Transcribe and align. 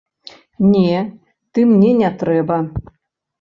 Не, 0.69 0.95
ты 1.51 1.67
мне 1.73 1.91
не 2.01 2.09
трэба. 2.25 2.59